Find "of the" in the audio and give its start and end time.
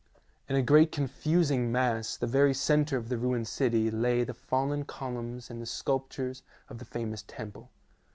2.97-3.19, 6.69-6.85